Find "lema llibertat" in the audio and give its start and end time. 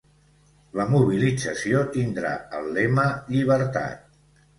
2.79-4.09